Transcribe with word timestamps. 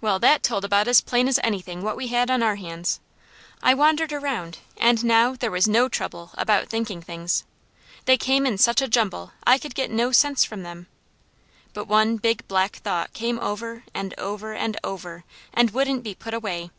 Well, 0.00 0.20
THAT 0.20 0.44
told 0.44 0.64
about 0.64 0.86
as 0.86 1.00
plain 1.00 1.26
as 1.26 1.40
anything 1.42 1.82
what 1.82 1.96
we 1.96 2.06
had 2.06 2.30
on 2.30 2.40
our 2.40 2.54
hands. 2.54 3.00
I 3.60 3.74
wandered 3.74 4.12
around 4.12 4.58
and 4.76 5.02
NOW 5.04 5.34
there 5.34 5.50
was 5.50 5.66
no 5.66 5.88
trouble 5.88 6.30
about 6.34 6.68
thinking 6.68 7.02
things. 7.02 7.42
They 8.04 8.16
came 8.16 8.46
in 8.46 8.58
such 8.58 8.80
a 8.80 8.86
jumble 8.86 9.32
I 9.44 9.58
could 9.58 9.74
get 9.74 9.90
no 9.90 10.12
sense 10.12 10.44
from 10.44 10.62
them; 10.62 10.86
but 11.74 11.88
one 11.88 12.16
big 12.16 12.46
black 12.46 12.76
thought 12.76 13.12
came 13.12 13.40
over, 13.40 13.82
and 13.92 14.14
over, 14.20 14.52
and 14.54 14.78
over, 14.84 15.24
and 15.52 15.72
wouldn't 15.72 16.04
be 16.04 16.14
put 16.14 16.32
away. 16.32 16.70